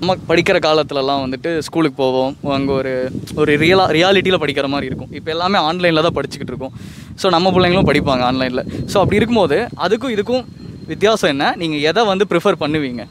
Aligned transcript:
நம்ம 0.00 0.14
படிக்கிற 0.28 0.56
காலத்துலலாம் 0.64 1.22
வந்துட்டு 1.24 1.50
ஸ்கூலுக்கு 1.66 1.96
போவோம். 2.02 2.32
அங்கே 2.56 2.72
ஒரு 2.80 2.92
ஒரு 3.40 3.52
ரியலா 3.62 3.84
ரியாலிட்டியில் 3.96 4.42
படிக்கிற 4.42 4.66
மாதிரி 4.72 4.88
இருக்கும். 4.90 5.12
இப்போ 5.18 5.30
எல்லாமே 5.34 5.58
ஆன்லைனில் 5.68 6.06
தான் 6.06 6.16
படிச்சுக்கிட்டு 6.18 6.52
இருக்கோம். 6.52 6.74
ஸோ 7.20 7.26
நம்ம 7.34 7.50
பிள்ளைங்களும் 7.54 7.88
படிப்பாங்க 7.90 8.24
ஆன்லைனில் 8.30 8.64
ஸோ 8.92 8.96
அப்படி 9.02 9.18
இருக்கும்போது 9.20 9.58
அதுக்கும் 9.84 10.14
இதுக்கும் 10.16 10.44
வித்தியாசம் 10.92 11.32
என்ன? 11.34 11.46
நீங்கள் 11.62 11.84
எதை 11.90 12.02
வந்து 12.10 12.26
ப்ரிஃபர் 12.32 12.60
பண்ணுவீங்க? 12.64 13.04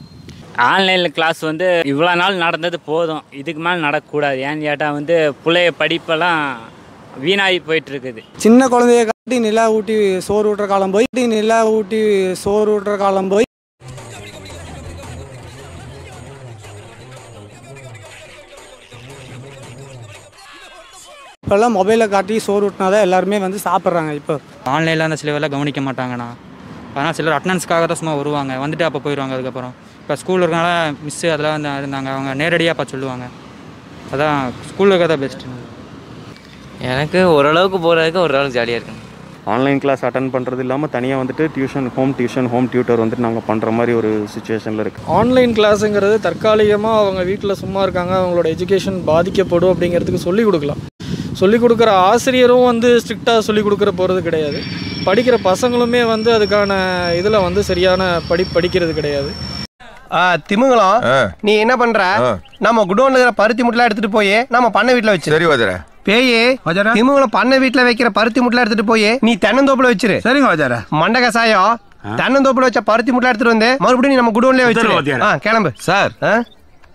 ஆன்லைனில் 0.70 1.14
கிளாஸ் 1.16 1.40
வந்து 1.50 1.66
இவ்வளோ 1.92 2.12
நாள் 2.22 2.42
நடந்தது 2.44 2.78
போதும். 2.90 3.24
இதுக்கு 3.40 3.62
மேலே 3.66 3.80
நடக்கக்கூடாது. 3.86 4.38
ஏன்னு 4.50 4.66
கேட்டால் 4.68 4.96
வந்து 4.98 5.16
பிள்ளைய 5.44 5.72
படிப்பெல்லாம் 5.80 6.40
வீணாகி 7.24 7.58
போயிட்டுருக்குது. 7.66 8.22
சின்ன 8.44 8.68
குழந்தைய 8.74 9.02
காட்டி 9.10 9.38
நிலா 9.48 9.66
ஊட்டி 9.78 9.96
சோறு 10.28 10.48
ஊட்டுற 10.52 10.68
காலம் 10.74 10.94
போய் 10.96 11.08
நிலா 11.34 11.60
ஊட்டி 11.74 12.00
சோறு 12.44 12.70
ஊட்டுற 12.76 12.96
காலம் 13.04 13.32
போய் 13.34 13.45
இப்போல்லாம் 21.46 21.76
மொபைலை 21.78 22.06
காட்டி 22.12 22.36
சோறு 22.44 22.64
ஊட்டினா 22.66 22.86
தான் 22.92 23.04
எல்லாருமே 23.06 23.36
வந்து 23.44 23.58
சாப்பிட்றாங்க 23.64 24.12
இப்போ. 24.20 24.34
ஆன்லைனில் 24.72 25.04
அந்த 25.06 25.16
சில 25.20 25.32
வேலை 25.34 25.48
கவனிக்க 25.52 25.80
மாட்டாங்கண்ணா. 25.88 26.26
அதனால் 26.94 27.14
சிலர் 27.18 27.34
அட்டனன்ஸ்க்காக 27.36 27.84
தான் 27.90 27.98
சும்மா 28.00 28.14
வருவாங்க. 28.20 28.52
வந்துட்டு 28.62 28.84
அப்போ 28.86 29.00
போயிடுவாங்க 29.04 29.34
அதுக்கப்புறம். 29.36 29.74
இப்போ 30.00 30.14
ஸ்கூல் 30.22 30.42
இருக்கனால 30.42 30.70
மிஸ்ஸு 31.04 31.28
அதெல்லாம் 31.34 31.54
வந்து 31.56 31.70
இருந்தாங்க 31.82 32.08
அவங்க 32.14 32.32
நேரடியாக 32.40 32.74
அப்போ 32.74 32.86
சொல்லுவாங்க. 32.92 33.26
அதான் 34.14 34.40
ஸ்கூலில் 34.70 34.94
இருக்கிறதா 34.94 35.18
பெஸ்ட்டு 35.24 35.52
எனக்கு 36.94 37.22
ஓரளவுக்கு 37.36 37.80
போகிறதுக்கு 37.86 38.20
ஓரளவுக்கு 38.24 38.58
ஜாலியாக 38.58 38.80
இருக்குங்க. 38.80 39.04
ஆன்லைன் 39.54 39.80
கிளாஸ் 39.84 40.04
அட்டன் 40.10 40.32
பண்ணுறது 40.34 40.64
இல்லாமல் 40.66 40.92
தனியாக 40.96 41.22
வந்துட்டு 41.22 41.46
tuition 41.58 41.88
home 41.98 42.16
tuition 42.18 42.50
home 42.54 42.68
tutor 42.74 43.04
வந்துட்டு 43.04 43.26
நாங்கள் 43.28 43.46
பண்ணுற 43.52 43.76
மாதிரி 43.78 43.94
ஒரு 44.00 44.12
சுச்சுவேஷனில் 44.34 44.84
இருக்குது 44.86 45.08
ஆன்லைன் 45.20 45.56
கிளாஸுங்கிறது 45.60 46.18
தற்காலிகமாக 46.26 47.04
அவங்க 47.04 47.22
வீட்டில் 47.30 47.60
சும்மா 47.62 47.82
இருக்காங்க. 47.88 48.14
அவங்களோட 48.22 48.48
எஜுகேஷன் 48.56 49.00
பாதிக்கப்படும் 49.12 49.74
அப்படிங்கிறதுக்கு 49.74 50.26
சொல்லிக் 50.28 50.50
கொடுக்கலாம். 50.50 50.82
சொல்லிக் 51.40 51.62
கொடுக்குற 51.62 51.88
ஆசிரியரும் 52.08 52.64
வந்து 52.64 52.90
ஸ்ட்ரிக்டாக 53.02 53.38
சொல்லிக் 53.38 53.66
கொடுக்குற 53.66 53.88
போகிறது 53.88 54.22
கிடையாது. 54.22 54.62
படிக்கிற 55.06 55.34
பசங்களுமே 55.48 56.00
வந்து 56.12 56.30
அதுக்கான 56.36 56.72
இதில் 57.16 57.42
வந்து 57.46 57.62
சரியான 57.70 58.20
படி 58.28 58.44
படிக்கிறது 58.54 58.92
கிடையாது. 58.98 59.30
திமுங்கலம் 60.48 61.30
நீ 61.40 61.52
என்ன 61.62 61.74
பண்ற? 61.76 62.00
நம்ம 62.58 62.84
குடோன்ல 62.84 63.08
இருக்கிற 63.08 63.30
பருத்தி 63.30 63.62
முட்டெல்லாம் 63.62 63.88
எடுத்துட்டு 63.88 64.10
போய் 64.10 64.34
நம்ம 64.48 64.70
பண்ணை 64.70 64.94
வீட்டுல 64.94 65.14
வச்சிரு. 65.14 65.34
சரி 65.34 65.46
வாஜர. 65.46 65.72
பேயே 66.04 66.42
திமுங்கலம் 66.96 67.34
பண்ணை 67.38 67.58
வீட்டுல 67.58 67.86
வைக்கிற 67.88 68.08
பருத்தி 68.18 68.40
முட்டெல்லாம் 68.40 68.64
எடுத்துட்டு 68.64 68.84
போய் 68.84 69.18
நீ 69.20 69.34
தென்னந்தோப்புல 69.34 69.90
வச்சிரு. 69.92 70.16
சரிங்க 70.26 70.48
வாஜர. 70.50 70.74
மண்ட 71.02 71.20
கசாயம் 71.26 71.74
தென்னந்தோப்புல 72.20 72.66
வச்ச 72.66 72.80
பருத்தி 72.80 73.12
முட்டை 73.12 73.30
எடுத்துட்டு 73.30 73.58
வந்து 73.58 73.76
மறுபடியும் 73.78 74.16
நீ 74.16 74.22
நம்ம 74.22 74.34
குடோன்லயே 74.38 74.66
வச்சிரு. 74.72 75.36
கிளம்பு. 75.36 75.72
சார் 75.78 76.10
ஆ? 76.22 76.42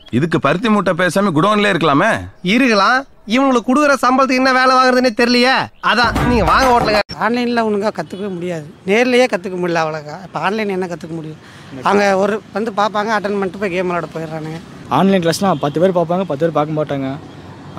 இதுக்கு 0.09 0.39
பருத்தி 0.39 0.69
மூட்டை 0.69 0.94
பேசாம 0.97 1.31
குடோன்ல 1.36 1.69
இருக்கலாமே. 1.73 2.12
இருக்கலாம். 2.56 3.03
இவங்களுக்கு 3.34 3.68
கொடுக்குற 3.68 3.96
சம்பளத்துக்கு 4.04 4.42
என்ன 4.42 4.52
வேலை 4.60 4.74
வாங்குறதுன்னே 4.78 5.12
தெரியலையே. 5.20 5.56
அதான் 5.90 6.14
நீங்க 6.30 6.46
வாங்க 6.52 6.68
ஹோட்டலுங்க 6.72 7.02
ஆன்லைனில் 7.26 7.66
ஒழுங்காக 7.68 7.94
கற்றுக்கவே 7.98 8.30
முடியாது. 8.38 8.66
நேர்லேயே 8.90 9.26
கற்றுக்க 9.34 9.58
முடியல 9.64 9.82
அவ்வளோக்கா 9.84 10.16
இப்போ 10.28 10.40
ஆன்லைன் 10.48 10.76
என்ன 10.78 10.88
கற்றுக்க 10.94 11.16
முடியும்? 11.20 11.42
அங்கே 11.92 12.08
ஒரு 12.22 12.36
வந்து 12.56 12.72
பார்ப்பாங்க 12.80 13.12
அட்டன் 13.18 13.38
பண்ணிட்டு 13.40 13.62
போய் 13.64 13.74
கேம் 13.76 13.90
விளாட 13.92 14.10
போயிடுறானுங்க. 14.16 14.62
ஆன்லைன் 15.00 15.24
கிளாஸ்லாம் 15.26 15.62
பத்து 15.66 15.82
பேர் 15.84 15.98
பார்ப்பாங்க 16.00 16.26
பத்து 16.32 16.44
பேர் 16.46 16.58
பார்க்க 16.60 16.80
மாட்டாங்க. 16.80 17.10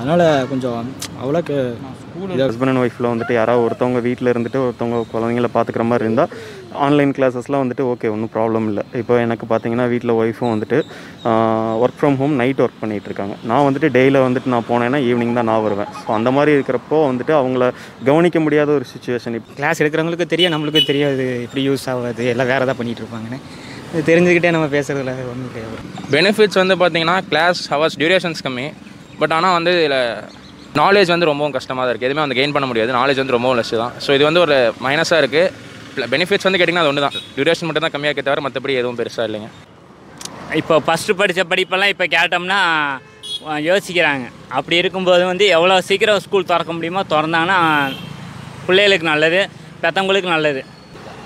அதனால் 0.00 0.26
கொஞ்சம் 0.50 0.78
அவ்வளோக்கு 1.22 1.56
ஹஸ்பண்ட் 2.42 2.70
அண்ட் 2.70 2.82
ஒய்ஃபில் 2.82 3.10
வந்துட்டு 3.10 3.34
யாராவது 3.38 3.64
ஒருத்தவங்க 3.64 4.00
வீட்டில் 4.06 4.30
இருந்துட்டு 4.32 4.60
ஒருத்தவங்க 4.66 5.00
குழந்தைங்கள 5.12 5.48
பார்த்துக்கிற 5.56 5.84
மாதிரி 5.88 6.06
இருந்தால் 6.08 6.32
ஆன்லைன் 6.86 7.12
கிளாஸஸ்லாம் 7.16 7.62
வந்துட்டு 7.64 7.84
ஓகே 7.92 8.10
ஒன்றும் 8.14 8.30
ப்ராப்ளம் 8.36 8.66
இல்லை. 8.70 8.82
இப்போ 9.00 9.14
எனக்கு 9.24 9.46
பார்த்தீங்கன்னா 9.52 9.86
வீட்டில் 9.92 10.12
ஒய்ஃபும் 10.20 10.52
வந்துட்டு 10.54 10.78
work 11.82 11.98
from 12.00 12.16
home 12.20 12.34
night 12.42 12.60
work 12.64 12.80
பண்ணிகிட்டு 12.82 13.08
இருக்காங்க. 13.10 13.34
நான் 13.50 13.64
வந்துட்டு 13.68 13.90
டெய்லியில் 13.96 14.24
வந்துட்டு 14.26 14.52
நான் 14.54 14.66
போனேன்னா 14.70 15.00
ஈவினிங் 15.08 15.34
தான் 15.38 15.48
நான் 15.50 15.64
வருவேன். 15.66 15.90
ஸோ 16.02 16.08
அந்த 16.18 16.32
மாதிரி 16.36 16.52
இருக்கிறப்போ 16.58 17.00
வந்துட்டு 17.10 17.34
அவங்கள 17.40 17.70
கவனிக்க 18.10 18.40
முடியாத 18.46 18.72
ஒரு 18.78 18.86
சுச்சுவேஷன் 18.92 19.36
இப்போ 19.38 19.56
கிளாஸ் 19.60 19.82
எடுக்கிறவங்களுக்கு 19.82 20.32
தெரியும் 20.34 20.54
நம்மளுக்கு 20.56 20.82
தெரியாது 20.92 21.26
எப்படி 21.46 21.64
யூஸ் 21.70 21.86
ஆகாது 21.94 22.26
எல்லாம் 22.34 22.50
வேறு 22.52 22.64
எதாவது 22.66 22.80
பண்ணிகிட்டு 22.82 23.04
இருப்பாங்கன்னு. 23.04 23.40
இது 23.94 24.04
தெரிஞ்சுக்கிட்டே 24.10 24.52
நம்ம 24.56 24.68
பேசுறதுல 24.76 25.14
ஒன்றும் 25.32 25.50
கிடையாது 25.56 25.88
பெனிஃபிட்ஸ் 26.14 26.60
வந்து 26.62 26.76
பார்த்தீங்கன்னா 26.82 27.18
கிளாஸ் 27.32 27.60
ஹவர்ஸ் 27.72 27.98
டியூரேஷன்ஸ் 28.02 28.44
கம்மி. 28.46 28.68
பட் 29.22 29.34
ஆனால் 29.38 29.56
வந்து 29.58 29.72
இதில் 29.80 29.98
நாலேஜ் 30.80 31.10
வந்து 31.12 31.26
ரொம்பவும் 31.28 31.54
கஷ்டமாக 31.56 31.82
தான் 31.84 31.92
இருக்குது 31.92 32.08
எதுவுமே 32.08 32.22
வந்து 32.24 32.36
கெயின் 32.38 32.54
பண்ண 32.54 32.66
முடியாது. 32.68 32.90
நாலேஜ் 32.98 33.18
வந்து 33.22 33.34
ரொம்பவும் 33.36 33.58
லெஸ் 33.58 33.72
தான். 33.82 33.92
ஸோ 34.04 34.10
இது 34.16 34.24
வந்து 34.28 34.40
ஒரு 34.44 34.56
மைனஸாக 34.86 35.18
இருக்குது 35.22 35.50
பெனிஃபிட்ஸ் 36.14 36.46
வந்து 36.46 36.58
கேட்டிங்கன்னா 36.60 36.84
அது 36.84 36.92
ஒன்று 36.92 37.04
தான் 37.06 37.16
டியூரேஷன் 37.36 37.66
மட்டும் 37.68 37.84
தான் 37.86 37.94
கம்மியாக 37.94 38.22
தவிர 38.26 38.42
மற்றபடி 38.44 38.74
எதுவும் 38.80 38.98
பெருசாக 39.00 39.26
இல்லைங்க. 39.28 39.48
இப்போ 40.60 40.74
ஃபஸ்ட்டு 40.86 41.16
படித்த 41.20 41.42
படிப்பெல்லாம் 41.52 41.92
இப்போ 41.94 42.06
கேட்டோம்னா 42.14 42.60
யோசிக்கிறாங்க. 43.68 44.24
அப்படி 44.58 44.76
இருக்கும்போது 44.82 45.22
வந்து 45.30 45.44
எவ்வளோ 45.56 45.76
சீக்கிரம் 45.88 46.22
ஸ்கூல் 46.26 46.50
திறக்க 46.50 46.72
முடியுமோ 46.76 47.02
திறந்தாங்கன்னா 47.12 47.58
பிள்ளைகளுக்கு 48.66 49.06
நல்லது 49.12 49.40
பெற்றவங்களுக்கு 49.82 50.30
நல்லது. 50.34 50.62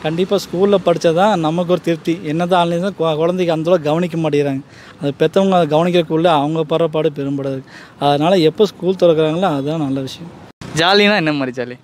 கண்டிப்பாக 0.04 0.40
ஸ்கூலில் 0.44 0.84
படித்தா 0.86 1.10
தான் 1.20 1.42
நமக்கு 1.46 1.72
ஒரு 1.74 1.82
திருப்தி. 1.88 2.14
என்னதான் 2.30 2.60
ஆன்லைன் 2.62 2.96
குழந்தைக்கு 3.20 3.54
அந்தளவு 3.56 3.86
கவனிக்க 3.88 4.16
மாட்டேங்கிறாங்க. 4.24 4.62
அது 5.00 5.12
பெற்றவங்க 5.20 5.56
அதை 5.58 5.68
கவனிக்கிறதுக்குள்ள 5.74 6.28
அவங்க 6.40 6.62
பரப்பாடு 6.72 7.10
பெரும்படாது 7.18 7.60
அதனால் 8.08 8.44
எப்போ 8.50 8.66
ஸ்கூல் 8.72 9.00
திறக்கிறாங்களோ 9.02 9.50
அதுதான் 9.56 9.84
நல்ல 9.86 10.00
விஷயம். 10.08 10.32
ஜாலினா 10.80 11.16
என்ன 11.22 11.34
மாதிரி 11.40 11.54
ஜாலி? 11.60 11.78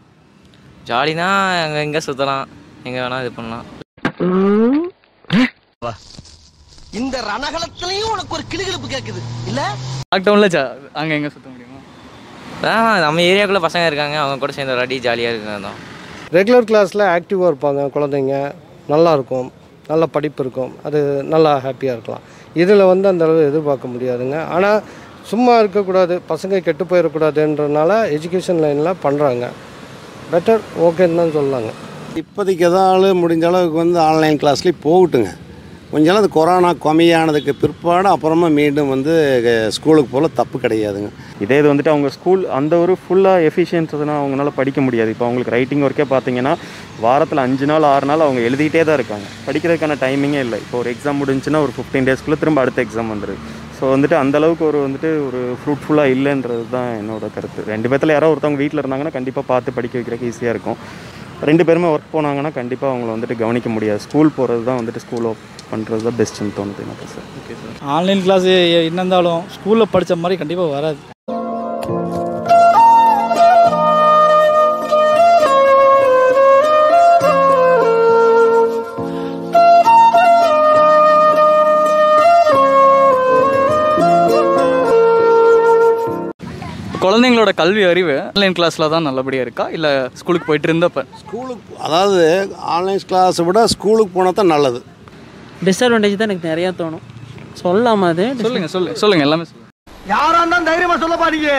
ஜாலினா 0.91 1.29
அங்கே 1.65 1.81
எங்கே 1.87 2.03
சுற்றலாம் 2.09 2.47
எங்கே 2.87 3.01
வேணால் 3.03 3.23
இது 3.25 3.33
பண்ணலாம். 3.39 3.67
இந்த 7.01 7.17
ரணகலத்திலையும் 7.31 8.11
உனக்கு 8.15 8.35
ஒரு 8.39 8.45
கிளுகிழப்பு 8.53 8.89
கேக்குது. 8.95 9.21
இல்ல? 9.51 9.61
லாக்டவுனில் 10.13 10.53
ஜா 10.55 10.63
அங்கே 11.01 11.15
எங்கே 11.19 11.31
சுற்ற 11.35 11.49
முடியுமா? 11.53 11.81
நம்ம 13.05 13.23
ஏரியாக்குள்ளே 13.31 13.63
பசங்க 13.67 13.87
இருக்காங்க 13.91 14.17
அவங்க 14.23 14.43
கூட 14.43 14.53
சேர்ந்து 14.57 14.75
விளையாடி 14.75 14.97
ஜாலியாக 15.07 15.33
இருக்கிறது 15.33 15.65
தான் 15.69 15.79
ரெகுலர் 16.37 16.69
கிளாஸில் 16.71 17.05
ஆக்டிவாக 17.15 17.51
இருப்பாங்க 17.53 17.83
குழந்தைங்க. 17.95 18.37
நல்லா 18.93 19.11
இருக்கும். 19.19 19.49
நல்ல 19.91 20.05
படிப்பு 20.17 20.43
இருக்கும். 20.45 20.73
அது 20.89 20.99
நல்லா 21.33 21.53
ஹாப்பியாக 21.65 21.97
இருக்கலாம். 21.97 22.25
இதில் 22.63 22.91
வந்து 22.93 23.07
அந்த 23.13 23.25
அளவு 23.27 23.49
எதிர்பார்க்க 23.51 23.93
முடியாதுங்க. 23.95 24.39
ஆனால் 24.57 24.79
சும்மா 25.31 25.53
இருக்கக்கூடாது. 25.63 26.15
பசங்க 26.33 26.61
கெட்டு 26.69 26.85
போயிடக்கூடாதுன்றனால 26.91 27.93
எஜுகேஷன் 28.17 28.63
லைனில் 28.65 29.01
பண்ணுறாங்க 29.07 29.47
பெட்டர் 30.33 30.63
ஓகேன்னு 30.87 31.21
தான் 31.21 31.35
சொல்லலாங்க 31.39 31.73
இப்போதைக்கு 32.21 32.65
எதாவது 32.69 33.09
முடிஞ்ச 33.21 33.45
அளவுக்கு 33.51 33.77
வந்து 33.83 33.99
ஆன்லைன் 34.07 34.39
கிளாஸ்லேயும் 34.41 34.83
போகட்டுங்க. 34.87 35.31
கொஞ்சம் 35.93 36.19
அது 36.19 36.29
கொரோனா 36.37 36.71
கம்மியானதுக்கு 36.85 37.53
பிற்பாடு 37.61 38.09
அப்புறமா 38.13 38.49
மீண்டும் 38.59 38.91
வந்து 38.95 39.13
ஸ்கூலுக்கு 39.77 40.11
போல 40.15 40.29
தப்பு 40.41 40.57
கிடையாதுங்க. 40.65 41.09
இதே 41.45 41.57
இது 41.61 41.71
வந்துட்டு 41.71 41.93
அவங்க 41.93 42.09
ஸ்கூல் 42.17 42.43
அந்த 42.59 42.75
ஒரு 42.83 42.95
ஃபுல்லாக 43.03 43.47
எஃபிஷியன்ஸ்னால் 43.49 44.13
அவங்களால 44.21 44.53
படிக்க 44.59 44.81
முடியாது. 44.87 45.13
இப்போ 45.15 45.27
அவங்களுக்கு 45.27 45.55
ரைட்டிங் 45.57 45.85
ஒர்க்கே 45.89 46.07
பார்த்தீங்கன்னா 46.15 46.53
வாரத்தில் 47.05 47.45
அஞ்சு 47.47 47.69
நாள் 47.71 47.89
ஆறு 47.95 48.09
நாள் 48.11 48.27
அவங்க 48.27 48.43
எழுதிட்டே 48.49 48.83
தான் 48.89 48.99
இருக்காங்க. 49.01 49.27
படிக்கிறதுக்கான 49.47 49.99
டைமிங்கே 50.05 50.43
இல்லை. 50.47 50.61
இப்போ 50.65 50.79
ஒரு 50.83 50.91
எக்ஸாம் 50.95 51.21
முடிஞ்சுன்னா 51.23 51.63
ஒரு 51.67 51.75
ஃபிஃப்டீன் 51.79 52.09
டேஸ்க்குள்ளே 52.11 52.41
திரும்ப 52.43 52.65
அடுத்த 52.65 52.87
எக்ஸாம் 52.87 53.13
வந்துடுது 53.15 53.41
ஸோ 53.79 53.87
வந்துட்டு 53.95 54.17
அந்த 54.23 54.37
அளவுக்கு 54.41 54.65
ஒரு 54.71 54.81
வந்துட்டு 54.87 55.11
ஒரு 55.29 55.41
ஃப்ரூட்ஃபுல்லாக 55.61 56.15
இல்லைன்றது 56.17 56.65
தான் 56.77 56.91
என்னோட 57.01 57.27
கருத்து. 57.37 57.63
ரெண்டு 57.73 57.89
பேர்த்தில் 57.93 58.17
யாரோ 58.17 58.29
ஒருத்தவங்க 58.35 58.63
வீட்டில் 58.65 58.83
இருந்தாங்கன்னா 58.83 59.17
கண்டிப்பாக 59.19 59.51
பார்த்து 59.53 59.77
படிக்க 59.79 59.97
வைக்கிறதுக்கு 59.99 60.31
ஈஸியாக 60.33 60.55
இருக்கும். 60.57 60.79
ரெண்டு 61.49 61.63
பேருமே 61.69 61.89
ஒர்க் 61.95 62.13
போனாங்கன்னா 62.15 62.51
கண்டிப்பாக 62.59 62.93
அவங்கள 62.93 63.11
வந்துட்டு 63.15 63.37
கவனிக்க 63.43 63.69
முடியாது. 63.77 64.01
ஸ்கூல் 64.07 64.35
போகிறது 64.39 64.63
தான் 64.69 64.79
வந்துட்டு 64.81 65.05
ஸ்கூல் 65.05 65.27
பண்ணுறது 65.73 66.07
தான் 66.09 66.19
பெஸ்ட்டுன்னு 66.21 66.57
தோணுது 66.59 66.85
எனக்கு 66.87 67.07
sir 67.15 67.27
okay 67.41 67.57
sir 67.63 67.81
online 67.97 68.23
class 68.27 68.47
என்ன 68.91 69.01
இருந்தாலும் 69.03 69.43
ஸ்கூலில் 69.57 69.93
படித்த 69.95 70.17
மாதிரி 70.25 70.41
கண்டிப்பாக 70.43 70.75
வராது. 70.77 71.01
குழந்தைங்களோட 87.05 87.51
கல்வி 87.61 87.83
அறிவு 87.91 88.15
ஆன்லைன் 88.33 88.57
கிளாஸில் 88.57 88.91
தான் 88.95 89.07
நல்லபடியாக 89.09 89.45
இருக்கா? 89.47 89.65
இல்லை 89.77 89.91
ஸ்கூலுக்கு 90.21 90.49
போயிட்டு 90.49 90.69
இருந்தப்ப? 90.71 91.01
ஸ்கூலுக்கு 91.23 91.79
அதாவது 91.87 92.25
ஆன்லைன் 92.75 93.01
கிளாஸை 93.11 93.45
விட 93.49 93.61
ஸ்கூலுக்கு 93.75 94.13
போனால் 94.17 94.37
தான் 94.41 94.53
நல்லது. 94.55 94.81
டிஸ்அட்வான்டேஜ் 95.67 96.19
தான் 96.21 96.29
எனக்கு 96.29 96.51
நிறையா 96.53 96.71
தோணும். 96.81 97.05
சொல்லாமா 97.63 98.11
அது 98.15 98.27
சொல்லுங்க 98.45 98.69
சொல்லு 98.77 98.95
சொல்லுங்க 99.03 99.27
எல்லாமே 99.27 99.47
சொல்லுங்க. 99.49 99.69
யாரா 100.13 100.39
இருந்தாலும் 100.43 100.69
தைரியமா 100.71 100.97
சொல்ல 101.05 101.17
பாருங்க 101.25 101.51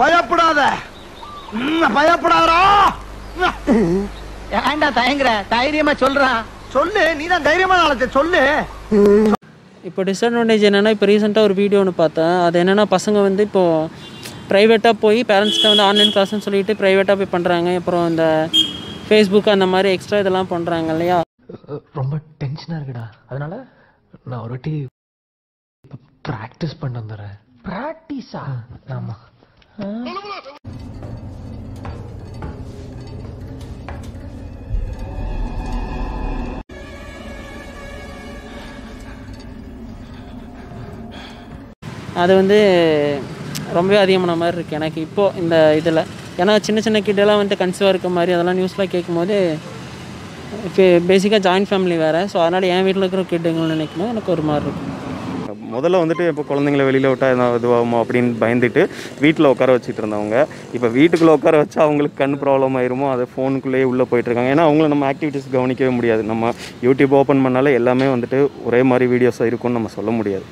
பயப்படாத. 0.00 0.60
பயப்படாதா 1.98 2.60
ஏன்டா 4.70 4.88
தயங்குற? 5.00 5.30
தைரியமா 5.54 5.92
சொல்றான் 6.04 6.40
சொல்லு 6.76 7.04
நீ 7.20 7.24
தான் 7.34 7.46
தைரியமா 7.50 7.76
நாளத்தை 7.82 8.08
சொல்லு. 8.18 8.42
இப்போ 9.84 10.00
டிஸ்அட்வான்டேஜ் 10.08 10.66
என்னென்னா 10.68 10.92
இப்போ 10.94 11.06
ரீசெண்டாக 11.10 11.46
ஒரு 11.48 11.54
வீடியோ 11.60 11.78
ஒன்று 11.82 11.94
பார்த்தேன். 12.00 12.34
அது 12.46 12.56
என்னென்னா 12.62 12.84
பசங்க 12.96 13.18
வந்து 13.26 13.42
இப்போது 13.48 13.88
ப்ரைவேட்டாக 14.50 14.94
போய் 15.04 15.20
பேரண்ட்ஸ்கிட்ட 15.30 15.72
வந்து 15.72 15.86
ஆன்லைன் 15.88 16.12
கிளாஸ்னு 16.14 16.44
சொல்லிட்டு 16.46 16.74
ப்ரைவேட்டாக 16.82 17.16
போய் 17.20 17.34
பண்ணுறாங்க 17.34 17.74
அப்புறம் 17.80 18.06
இந்த 18.12 18.24
ஃபேஸ்புக் 19.06 19.54
அந்த 19.54 19.66
மாதிரி 19.74 19.88
எக்ஸ்ட்ரா 19.94 20.20
இதெல்லாம் 20.22 20.52
பண்ணுறாங்க 20.54 20.88
இல்லையா? 20.94 21.18
ரொம்ப 21.98 22.14
டென்ஷனாக 22.42 22.78
இருக்குடா. 22.78 23.06
அதனால 23.30 23.54
நான் 24.30 24.42
ஒரு 24.44 24.54
வாட்டி 24.54 24.74
ப்ராக்டிஸ் 26.28 26.80
பண்ண 26.82 26.94
வந்துடுறேன். 27.00 27.36
ப்ராக்டிஸா 27.68 28.42
ஆமா. 28.98 29.16
அது 42.20 42.32
வந்து 42.40 42.58
ரொம்பவே 43.76 43.98
அதிகமான 44.04 44.34
மாதிரி 44.40 44.56
இருக்குது 44.56 44.78
எனக்கு 44.80 45.00
இப்போது 45.06 45.38
இந்த 45.42 45.56
இதில் 45.80 46.02
ஏன்னா 46.40 46.54
சின்ன 46.66 46.80
சின்ன 46.86 47.00
கிட்டெல்லாம் 47.06 47.40
வந்துட்டு 47.40 47.62
கன்சீவாக 47.62 47.92
இருக்க 47.92 48.08
மாதிரி 48.16 48.34
அதெல்லாம் 48.36 48.58
நியூஸ்லாம் 48.58 48.94
கேட்கும்போது 48.94 49.36
பேசிக்காக 51.10 51.42
ஜாயின்ட் 51.46 51.68
ஃபேமிலி 51.70 51.96
வேறு. 52.02 52.20
ஸோ 52.32 52.36
அதனால் 52.44 52.70
என் 52.72 52.84
வீட்டில் 52.86 53.04
இருக்கிற 53.04 53.22
கிட்டுங்கள்னு 53.30 53.76
நினைக்கும் 53.76 54.10
எனக்கு 54.14 54.32
ஒரு 54.34 54.44
மாதிரி 54.48 54.66
இருக்கும் 54.68 54.90
முதல்ல 55.74 56.00
வந்துட்டு 56.02 56.24
இப்போ 56.30 56.42
குழந்தைங்கள 56.48 56.86
வெளியில் 56.88 57.08
விட்டால் 57.10 57.32
எதாவது 57.34 57.60
இதுவாகுமோ 57.60 58.00
அப்படின்னு 58.02 58.32
பயந்துட்டு 58.42 58.82
வீட்டில் 59.24 59.50
உட்கார 59.52 59.76
வச்சுட்டு 59.76 60.02
இருந்தவங்க 60.02 60.36
இப்போ 60.76 60.88
வீட்டுக்குள்ளே 60.98 61.36
உட்கார 61.38 61.62
வச்சா 61.62 61.80
அவங்களுக்கு 61.86 62.20
கண் 62.22 62.36
ப்ராப்ளம் 62.42 62.76
ஆயிருமோ 62.80 63.06
அதை 63.14 63.26
ஃபோனுக்குள்ளேயே 63.32 63.88
உள்ளே 63.92 64.06
போயிட்டுருக்காங்க 64.10 64.52
ஏன்னா 64.56 64.66
அவங்கள 64.68 64.92
நம்ம 64.94 65.08
ஆக்டிவிட்டீஸ் 65.12 65.48
கவனிக்கவே 65.56 65.94
முடியாது. 65.98 66.24
நம்ம 66.32 66.52
யூடியூப் 66.86 67.16
ஓப்பன் 67.22 67.44
பண்ணாலே 67.46 67.72
எல்லாமே 67.80 68.08
வந்துட்டு 68.14 68.40
ஒரே 68.68 68.82
மாதிரி 68.92 69.10
வீடியோஸாக 69.14 69.50
இருக்கும்னு 69.52 69.80
நம்ம 69.80 69.94
சொல்ல 69.98 70.12
முடியாது. 70.20 70.46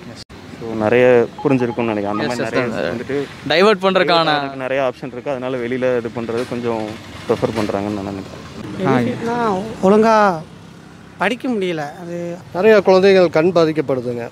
நிறைய 0.80 1.06
புரிஞ்சிருக்கும்னு 1.44 1.92
நினைக்கிறேன். 1.92 2.18
அந்த 2.18 2.26
மாதிரி 2.26 2.60
நிறைய. 2.60 2.92
வந்துட்டு 2.92 3.16
பண்றதுக்கான- 3.82 4.38
அதுக்கு 4.38 4.56
நிறைய 4.56 4.82
ஆப்ஷன் 4.82 5.08
இருக்குது 5.08 5.28
அதனால 5.28 5.56
வெளியில் 5.56 5.98
இது 5.98 6.10
பண்ணுறது 6.16 6.48
கொஞ்சம் 6.50 6.82
ப்ரிஃபர் 7.28 7.58
பண்ணுறாங்கன்னு 7.58 7.98
நான் 7.98 8.12
நினைக்கிறேன். 8.12 9.62
ஒழுங்காக 9.82 10.40
படிக்க 11.18 11.48
முடியல. 11.48 11.82
அது 12.02 12.36
நிறைய 12.54 12.80
குழந்தைகள் 12.80 13.30
கண் 13.30 13.50
பாதிக்கப்படுதுங்க. 13.54 14.28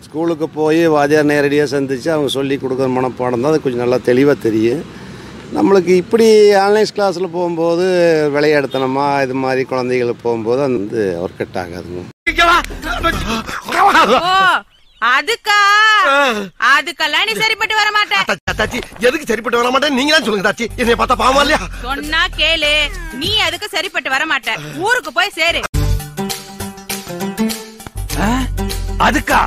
ஸ்கூலுக்கு 0.00 0.48
போய் 0.48 0.88
வாத்தியார் 0.88 1.24
நேரடியாக 1.24 1.68
சந்தித்து 1.68 2.12
அவங்க 2.12 2.30
சொல்லி 2.30 2.56
கொடுக்குற 2.56 2.86
மனப்பாடம் 2.90 3.14
தான் 3.16 3.44
அது 3.44 3.62
கொஞ்சம் 3.62 3.80
நல்லா 3.80 3.96
தெளிவாக 4.04 4.38
தெரியும். 4.40 5.04
நம்மளுக்கு 5.54 5.92
இப்படி 6.02 6.26
ஆன்லைன் 6.62 6.94
கிளாஸில் 6.96 7.34
போகும்போது 7.34 7.84
விளையாடுத்தனமாக 8.34 9.24
இது 9.24 9.34
மாதிரி 9.42 9.62
குழந்தைகள் 9.72 10.22
போகும்போது 10.24 10.60
அது 10.66 10.78
வந்து 10.78 11.02
ஒர்க் 11.24 11.42
அவுட் 11.42 11.60
ஆகாதுங்க. 11.62 12.02
அதுக்கா? 15.02 15.56
அதுக்கெல்லாம் 16.72 17.26
நீ 17.28 17.32
சரிப்பட்டு 17.42 17.74
வர 17.80 17.88
மாட்ட. 17.96 18.16
தாச்சி 18.60 18.78
எதுக்கு 19.08 19.28
சரிப்பட்டு 19.30 19.60
வர 19.60 19.70
மாட்டேன் 19.74 19.96
நீங்க 19.98 20.12
தான் 20.14 20.26
சொல்லுங்க 20.26 20.46
தாச்சி 20.48 20.66
என்னைய 20.80 20.96
பார்த்தா 21.00 21.18
பாவமா 21.22 21.42
இல்லையா? 21.44 21.60
சொன்னா 21.84 22.22
கேளு. 22.38 22.72
நீ 23.22 23.30
அதுக்கு 23.46 23.68
சரிப்பட்டு 23.76 24.10
வர 24.14 24.24
மாட்ட. 24.32 24.52
ஊருக்கு 24.86 25.12
போய் 25.18 25.36
சேரு. 25.38 25.62
அதுக்கா? 29.06 29.40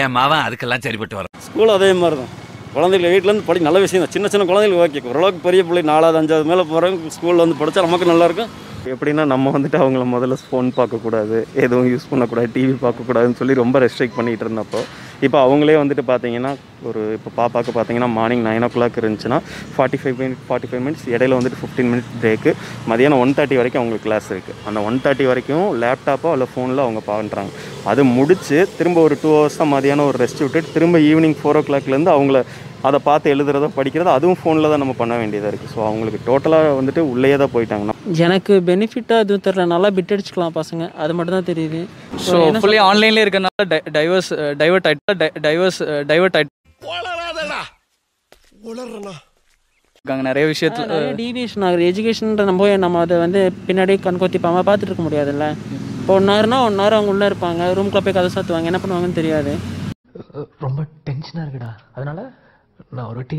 என் 0.00 0.14
மாவன் 0.16 0.44
அதுக்கெல்லாம் 0.46 0.84
சரிப்பட்டு 0.84 1.18
வரும் 1.18 1.34
ஸ்கூல் 1.46 1.74
அதே 1.76 1.88
மாதிரி 2.00 2.16
தான் 2.20 2.32
குழந்தைகள் 2.74 3.12
வீட்டிலேருந்து 3.12 3.46
படி 3.46 3.60
நல்ல 3.66 3.78
விஷயம் 3.84 4.02
தான். 4.02 4.14
சின்ன 4.14 4.28
சின்ன 4.32 4.44
குழந்தைகள் 4.48 4.82
ஓகே. 4.82 5.00
ஓரளவுக்கு 5.10 5.46
பெரிய 5.46 5.60
பிள்ளை 5.68 5.82
நாலாவது 5.90 6.18
அஞ்சாவது 6.20 6.50
மேலே 6.50 6.64
போகிறவங்க 6.68 7.14
ஸ்கூலில் 7.16 7.44
வந்து 7.44 7.60
படித்தா 7.60 7.86
நமக்கு 7.86 8.10
நல்லாயிருக்கும் 8.10 8.50
எப்படின்னா 8.92 9.24
நம்ம 9.30 9.50
வந்துட்டு 9.54 9.78
அவங்கள 9.80 10.04
முதல்ல 10.12 10.36
ஃபோன் 10.42 10.68
பார்க்கக்கூடாது 10.76 11.38
எதுவும் 11.64 11.88
யூஸ் 11.90 12.10
பண்ணக்கூடாது 12.10 12.48
டிவி 12.54 12.74
பார்க்கக்கூடாதுன்னு 12.84 13.38
சொல்லி 13.40 13.54
ரொம்ப 13.60 13.78
ரெஸ்ட்ரிக்ட் 13.84 14.16
பண்ணிகிட்டு 14.18 14.46
இருந்தப்போ 14.46 14.80
இப்போ 15.26 15.38
அவங்களே 15.38 15.74
வந்துட்டு 15.76 16.04
பார்த்தீங்கன்னா 16.10 16.52
ஒரு 16.88 17.00
இப்போ 17.16 17.30
பாப்பாக்கு 17.36 17.72
பார்த்தீங்கன்னா 17.72 18.08
மார்னிங் 18.14 18.44
நைன் 18.46 18.64
ஓ 18.64 18.68
கிளாக் 18.68 18.96
இருந்துச்சுன்னா 19.00 19.38
forty 19.74 19.98
five 20.02 20.16
minute 20.20 20.40
forty 20.46 20.70
five 20.70 20.82
minutes 20.86 21.04
இடையில 21.14 21.38
வந்துட்டு 21.38 21.60
ஃபிஃப்டீன் 21.60 21.90
மினிட்ஸ் 21.92 22.14
பிரேக்கு 22.16 22.52
மதியானம் 22.90 23.22
ஒன் 23.24 23.36
தேர்ட்டி 23.38 23.58
வரைக்கும் 23.60 23.82
அவங்களுக்கு 23.82 24.08
கிளாஸ் 24.08 24.30
இருக்குது 24.32 24.58
அந்த 24.68 24.80
ஒன் 24.88 24.98
தேர்ட்டி 25.04 25.26
வரைக்கும் 25.30 25.66
லேப்டாப்போ 25.82 26.32
இல்லை 26.32 26.48
ஃபோனில் 26.52 26.84
அவங்க 26.86 27.02
பண்ணுறாங்க 27.06 27.52
அது 27.90 28.02
முடிச்சு 28.16 28.58
திரும்ப 28.78 28.98
ஒரு 29.06 29.14
டூ 29.22 29.28
ஹவர்ஸ் 29.34 29.60
தான் 29.60 29.70
மதியானம் 29.72 30.08
ஒரு 30.10 30.18
ரெஸ்ட் 30.22 30.42
விட்டுட்டு 30.44 30.74
திரும்ப 30.74 30.96
ஈவினிங் 31.10 31.36
ஃபோர் 31.38 31.58
ஓ 31.58 31.62
கிளாக்லேருந்து 31.68 32.12
அவங்கள 32.14 32.38
அதை 32.88 32.98
பார்த்து 33.06 33.32
எழுதுறதோ 33.34 33.68
படிக்கிறதோ 33.78 34.10
அதுவும் 34.16 34.38
ஃபோனில் 34.40 34.70
தான் 34.72 34.82
நம்ம 34.82 34.94
பண்ண 35.00 35.14
வேண்டியதாக 35.20 35.50
இருக்குது 35.52 35.72
ஸோ 35.74 35.80
அவங்களுக்கு 35.88 36.20
டோட்டலாக 36.28 36.74
வந்துட்டு 36.78 37.02
உள்ளே 37.12 37.30
தான் 37.42 37.52
போயிட்டாங்கன்னா. 37.54 37.94
எனக்கு 38.26 38.52
பெனிஃபிட்டாக 38.68 39.24
எதுவும் 39.24 39.44
தெரில 39.46 39.66
நல்லா 39.74 39.88
பிட் 39.96 40.12
அடிச்சுக்கலாம் 40.14 40.56
பசங்க. 40.60 40.84
அது 41.02 41.14
மட்டும் 41.18 41.36
தான் 41.38 41.48
தெரியுது. 41.50 41.80
ஸோ 42.26 42.36
ஃபுல்லி 42.62 42.80
ஆன்லைன்லேயே 42.88 43.24
இருக்கறனால 43.26 43.66
டைவர்ஸ் 43.98 44.30
டைவர்ட் 44.62 44.88
ஆயிட்டு 44.90 45.28
டைவர்ஸ் 45.48 45.80
டைவர்ட் 46.12 46.38
ஆயிட்டு 46.38 46.56
இருக்காங்க 49.98 50.22
நிறைய 50.30 50.44
விஷயத்துல 50.50 50.98
டீவியேஷன் 51.20 51.64
ஆகுது. 51.68 51.82
எஜுகேஷன்ற 51.90 52.44
நம்ம 52.50 52.68
நம்ம 52.84 53.00
அதை 53.06 53.16
வந்து 53.24 53.40
பின்னாடியே 53.68 53.98
கண்கொத்திப்பாம 54.06 54.62
பார்த்துட்டு 54.68 54.92
இருக்க 54.92 55.04
முடியாதுல்ல? 55.06 55.46
இப்போ 56.10 56.20
ஒன் 56.20 56.30
ஹவர்னா 56.32 56.56
ஒன் 56.66 56.78
ஹவர் 56.80 56.94
அவங்க 56.94 57.10
உள்ளே 57.12 57.26
இருப்பாங்க. 57.30 57.66
ரூம்குள்ள 57.76 58.00
போய் 58.04 58.14
கதை 58.14 58.30
சாத்துவாங்க. 58.34 58.70
என்ன 58.70 58.78
பண்ணுவாங்கன்னு 58.82 59.18
தெரியாது. 59.18 59.52
ரொம்ப 60.64 60.80
டென்ஷனாக 61.08 61.44
இருக்குடா. 61.44 61.68
அதனால 61.96 62.18
நான் 62.96 63.06
ஒரு 63.10 63.18
வாட்டி 63.20 63.38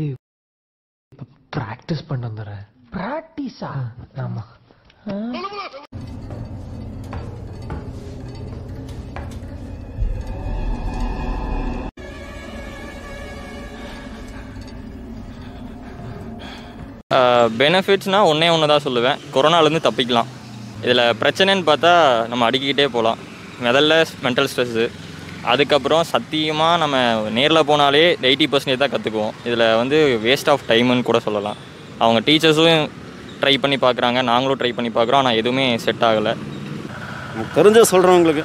ப்ராக்டிஸ் 1.56 2.02
பண்ண 2.10 2.30
வந்துடுறேன். 2.30 2.64
ப்ராக்டிஸா 2.96 3.72
ஆமா. 4.24 4.44
பெனிஃபிட்ஸ்னால் 17.62 18.30
ஒன்றே 18.32 18.54
ஒன்று 18.54 18.72
தான் 18.74 18.86
சொல்லுவேன். 18.86 19.20
கொரோனாலேருந்து 19.36 19.88
தப்பிக்கலாம். 19.88 20.30
இதில் 20.84 21.02
பிரச்சனைன்னு 21.20 21.64
பார்த்தா 21.70 21.92
நம்ம 22.30 22.46
அடிக்கிக்கிட்டே 22.48 22.86
போகலாம். 22.94 23.18
முதல்ல 23.66 23.96
மென்டல் 24.24 24.48
ஸ்ட்ரெஸ்ஸு 24.52 24.84
அதுக்கப்புறம் 25.52 26.02
சத்தியமாக 26.12 26.80
நம்ம 26.82 26.96
நேரில் 27.36 27.68
போனாலே 27.70 28.02
எயிட்டி 28.28 28.46
பர்சன்டேஜ் 28.52 28.82
தான் 28.82 28.92
கற்றுக்குவோம். 28.94 29.32
இதில் 29.48 29.64
வந்து 29.80 29.98
வேஸ்ட் 30.24 30.50
ஆஃப் 30.52 30.66
டைமுன்னு 30.70 31.06
கூட 31.10 31.18
சொல்லலாம். 31.26 31.58
அவங்க 32.04 32.20
டீச்சர்ஸும் 32.26 32.84
ட்ரை 33.42 33.54
பண்ணி 33.62 33.76
பார்க்குறாங்க. 33.84 34.18
நாங்களும் 34.30 34.60
ட்ரை 34.60 34.72
பண்ணி 34.78 34.90
பார்க்குறோம். 34.96 35.20
ஆனால் 35.22 35.38
எதுவுமே 35.40 35.64
செட் 35.84 36.04
ஆகலை. 36.08 36.32
தெரிஞ்ச 37.36 37.46
தெரிஞ்ச 37.56 37.80
சொல்கிறவங்களுக்கு 37.92 38.44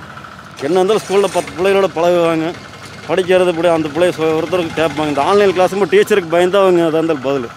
என்ன 0.68 0.78
இருந்தாலும் 0.80 1.04
ஸ்கூலில் 1.06 1.36
பத்து 1.38 1.52
பிள்ளைகளோட 1.58 1.90
பழகுவாங்க. 1.98 2.48
படிக்கிறது 3.10 3.52
இப்படி 3.54 3.70
அந்த 3.78 3.90
பிள்ளைய 3.96 4.14
ஒருத்தருக்கு 4.38 4.80
கேட்பாங்க. 4.80 5.10
இந்த 5.14 5.24
ஆன்லைன் 5.30 5.56
கிளாஸுமே 5.58 5.88
டீச்சருக்கு 5.94 6.34
பயந்து 6.36 6.58
அவங்க 6.62 6.88
அதாக 6.88 7.02
இருந்தாலும் 7.02 7.26
பதில். 7.28 7.50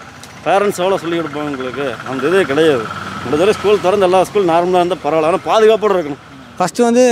பேரண்ட்ஸ் 0.45 0.81
எவ்வளோ 0.83 0.99
சொல்லி 1.03 1.17
கொடுப்பாங்க 1.19 1.51
உங்களுக்கு? 1.53 1.87
அந்த 2.11 2.29
இதே 2.29 2.43
கிடையாது. 2.51 2.85
முடிஞ்சவரை 3.23 3.53
ஸ்கூல் 3.57 3.83
திறந்து 3.85 4.05
எல்லா 4.07 4.19
ஸ்கூல் 4.27 4.47
நார்மலாக 4.51 4.81
இருந்தால் 4.81 5.03
பரவாயில்ல. 5.05 5.29
ஆனால் 5.29 5.45
பாதுகாப்போடு 5.49 5.95
இருக்கணும். 5.97 6.21
ஃபஸ்ட்டு 6.57 6.85
வந்து 6.87 7.03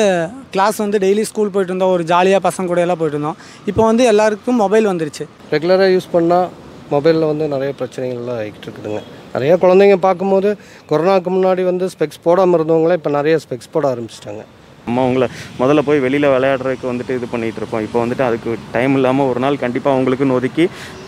கிளாஸ் 0.54 0.78
வந்து 0.84 0.98
டெய்லி 1.04 1.24
ஸ்கூல் 1.30 1.52
போயிட்டு 1.54 1.72
இருந்தோம். 1.74 1.94
ஒரு 1.96 2.04
ஜாலியாக 2.12 2.42
பசங்க 2.48 2.72
கூட 2.72 2.82
எல்லாம் 2.86 3.00
போயிட்டு 3.02 3.18
இருந்தோம். 3.18 3.38
இப்போ 3.70 3.82
வந்து 3.90 4.04
எல்லாருக்கும் 4.12 4.60
மொபைல் 4.64 4.90
வந்துருச்சு. 4.92 5.26
ரெகுலராக 5.54 5.90
யூஸ் 5.96 6.10
பண்ணால் 6.16 6.48
மொபைலில் 6.94 7.30
வந்து 7.32 7.48
நிறைய 7.54 7.72
பிரச்சனைகள்லாம் 7.80 8.40
ஆகிட்டு 8.44 8.66
இருக்குதுங்க. 8.68 9.02
நிறைய 9.34 9.54
குழந்தைங்க 9.64 9.98
பார்க்கும்போது 10.08 10.52
கொரோனாக்கு 10.92 11.32
முன்னாடி 11.36 11.64
வந்து 11.72 11.88
ஸ்பெக்ஸ் 11.94 12.24
போடாமல் 12.28 12.58
இருந்தவங்களே 12.60 12.98
இப்போ 13.00 13.12
நிறைய 13.18 13.36
ஸ்பெக்ஸ் 13.44 13.74
போட 13.76 13.86
ஆரம்பிச்சிட்டாங்க. 13.94 14.44
நம்ம 14.90 15.06
அவங்கள 15.08 15.28
முதல்ல 15.62 15.84
போய் 15.90 16.04
வெளியில் 16.08 16.34
விளையாடுறதுக்கு 16.36 16.92
வந்துட்டு 16.92 17.16
இது 17.20 17.28
பண்ணிகிட்டு 17.34 17.62
இருக்கோம். 17.62 17.84
இப்போ 17.88 17.98
வந்துட்டு 18.04 18.26
அதுக்கு 18.30 18.52
டைம் 18.76 18.96
இல்லாமல் 19.00 19.30
ஒரு 19.32 19.42
நாள் 19.46 19.64
கண்டிப்பாக 19.66 19.96
அவங்களுக்குன்னு 19.96 20.38
ஒதுக்கி 20.40 20.68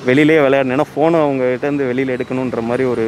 வெளியிலேயே 0.10 0.42
விளையாடணும். 0.48 0.76
ஏன்னா 0.78 0.90
ஃபோனை 0.92 1.20
அவங்ககிட்ட 1.26 1.66
இருந்து 1.70 1.88
வெளியில் 1.92 2.16
எடுக்கணுன்ற 2.18 2.62
மாதிரி 2.70 2.86
ஒரு 2.94 3.06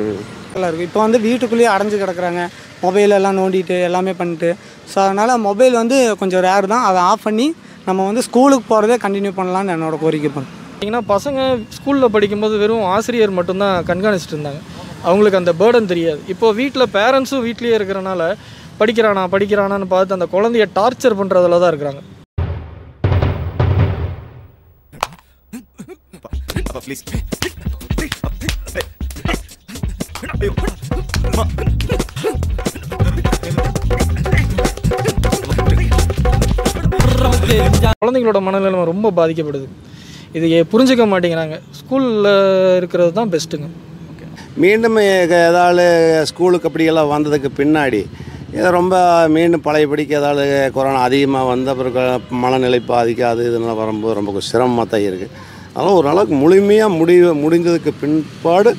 நல்லா 0.56 0.68
இருக்கும் 0.70 0.88
இப்போ 0.90 1.02
வந்து 1.06 1.20
வீட்டுக்குள்ளேயே 1.28 1.70
அடைஞ்சு 1.76 1.98
கிடக்குறாங்க. 2.02 2.42
மொபைல் 2.86 3.16
எல்லாம் 3.18 3.38
நோண்டிட்டு 3.40 3.76
எல்லாமே 3.90 4.14
பண்ணிட்டு. 4.20 4.50
ஸோ 4.92 4.98
அதனால் 5.06 5.32
மொபைல் 5.48 5.76
வந்து 5.82 5.98
கொஞ்சம் 6.22 6.44
ரேர் 6.48 6.68
தான். 6.74 6.86
அதை 6.90 7.00
ஆஃப் 7.12 7.26
பண்ணி 7.28 7.48
நம்ம 7.88 8.06
வந்து 8.10 8.24
ஸ்கூலுக்கு 8.28 8.66
போகிறதே 8.74 8.98
கண்டினியூ 9.06 9.34
பண்ணலாம்னு 9.40 9.74
என்னோட 9.76 9.98
கோரிக்கை 10.04 10.32
பண்ணுறேன் 10.36 10.60
பார்த்தீங்கன்னா 10.60 11.02
பசங்க 11.14 11.40
ஸ்கூலில் 11.78 12.14
படிக்கும்போது 12.16 12.56
வெறும் 12.64 12.86
ஆசிரியர் 12.96 13.38
மட்டும்தான் 13.40 13.76
கண்காணிச்சிட்டு 13.90 14.36
இருந்தாங்க. 14.36 14.62
அவங்களுக்கு 15.10 15.40
அந்த 15.42 15.52
பேர்டன் 15.62 15.90
தெரியாது. 15.94 16.20
இப்போ 16.34 16.48
வீட்டில் 16.60 16.92
பேரண்ட்ஸும் 16.98 17.46
வீட்லேயே 17.48 17.78
இருக்கிறனால 17.80 18.22
படிக்கிறானா 18.80 19.24
படிக்கிறானான்னு 19.36 19.94
பார்த்து 19.94 20.18
அந்த 20.18 20.28
குழந்தைய 20.36 20.66
டார்ச்சர் 20.80 21.20
பண்ணுறதுல 21.22 21.60
தான் 21.64 21.72
இருக்கிறாங்க. 21.74 22.02
குழந்தைங்களோட 38.04 38.40
மனநிலைமை 38.46 38.86
ரொம்ப 38.90 39.08
பாதிக்கப்படுது. 39.18 39.68
இது 40.38 40.48
புரிஞ்சுக்க 40.72 41.04
மாட்டேங்கிறாங்க. 41.12 41.56
ஸ்கூலில் 41.80 42.30
இருக்கிறது 42.80 43.12
தான் 43.20 43.32
பெஸ்ட்டுங்க. 43.34 43.68
மீண்டும் 44.64 44.98
ஏதாவது 45.38 45.86
ஸ்கூலுக்கு 46.32 46.70
அப்படியெல்லாம் 46.70 47.12
வந்ததுக்கு 47.14 47.50
பின்னாடி 47.60 48.02
ஏதோ 48.58 48.70
ரொம்ப 48.80 48.96
மீண்டும் 49.36 49.64
பழையபடிக்கு 49.68 50.14
ஏதாவது 50.20 50.46
கொரோனா 50.76 51.00
அதிகமாக 51.08 51.50
வந்த 51.52 51.70
பிறகு 51.80 52.02
மனநிலை 52.44 52.80
பாதிக்காது 52.92 53.42
இதெல்லாம் 53.50 53.80
வரும்போது 53.82 54.18
ரொம்ப 54.20 54.42
சிரமமாக 54.50 54.86
தான் 54.92 55.06
இருக்குது 55.10 55.32
அதனால் 55.76 55.98
ஒரு 56.00 56.08
அளவுக்கு 56.12 56.36
முழுமையாக 56.42 56.98
முடி 57.00 57.16
முடிந்ததுக்கு 57.44 57.94
பின்பாடு 58.02 58.72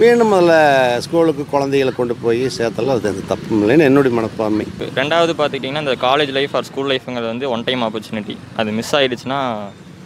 மீண்டும் 0.00 0.34
அதில் 0.36 1.00
ஸ்கூலுக்கு 1.04 1.44
குழந்தைகளை 1.54 1.92
கொண்டு 1.96 2.14
போய் 2.24 2.42
சேர்த்தலாம். 2.58 2.98
அது 2.98 3.10
அது 3.12 3.22
தப்பு 3.32 3.56
இல்லைன்னு 3.62 3.88
என்னுடைய 3.88 4.12
மனப்பான்மை. 4.18 4.66
ரெண்டாவது 5.00 5.32
பார்த்துக்கிட்டிங்கன்னா 5.40 5.84
இந்த 5.86 5.96
காலேஜ் 6.06 6.32
லைஃப் 6.38 6.54
ஆர் 6.58 6.68
ஸ்கூல் 6.70 6.90
லைஃப்ங்கிறது 6.92 7.32
வந்து 7.32 7.48
ஒன் 7.54 7.66
டைம் 7.68 7.82
ஆப்பர்ச்சுனிட்டி 7.88 8.36
அது 8.60 8.76
மிஸ் 8.78 8.94
ஆயிடுச்சுன்னா 9.00 9.40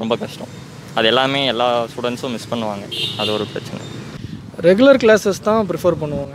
ரொம்ப 0.00 0.16
கஷ்டம். 0.25 0.52
அது 0.99 1.09
எல்லாமே 1.12 1.42
எல்லா 1.52 1.68
ஸ்டூடெண்ட்ஸும் 1.92 2.35
மிஸ் 2.37 2.50
பண்ணுவாங்க. 2.54 2.87
அது 3.23 3.30
ஒரு 3.37 3.47
பிரச்சனை. 3.52 3.83
ரெகுலர் 4.68 5.02
கிளாஸஸ் 5.04 5.47
தான் 5.50 5.62
ப்ரிஃபர் 5.71 6.02
பண்ணுவாங்க. 6.02 6.35